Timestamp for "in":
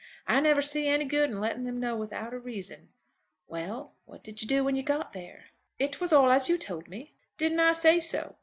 1.29-1.39